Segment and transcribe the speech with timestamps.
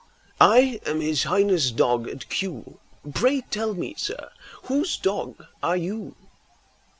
[0.39, 2.79] I am His Highness' dog at Kew;
[3.13, 4.31] Pray tell me, sir,
[4.63, 6.15] whose dog are you?